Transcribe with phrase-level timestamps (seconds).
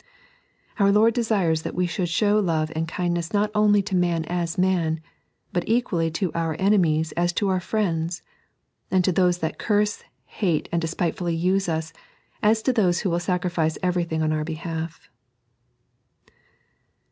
[0.79, 4.57] Our Lord desires that we should show love and kindness not only to man as
[4.57, 4.99] man,
[5.53, 8.23] but equally to our enemies as to our friends;
[8.91, 11.93] to those that curse, hate, and despitefully use us,
[12.41, 15.07] as to those who will sacrifice everything on our behalf.